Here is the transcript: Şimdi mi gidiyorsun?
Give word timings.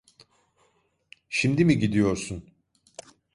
Şimdi 1.29 1.65
mi 1.65 1.79
gidiyorsun? 1.79 2.49